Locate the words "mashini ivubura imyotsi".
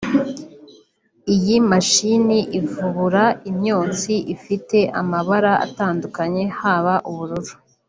1.69-4.13